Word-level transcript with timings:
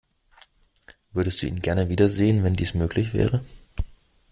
Würdest 1.11 1.43
du 1.43 1.45
ihn 1.47 1.59
gerne 1.59 1.87
wiedersehen, 1.89 2.43
wenn 2.43 2.55
dies 2.55 2.73
möglich 2.73 3.13
wäre? 3.13 3.43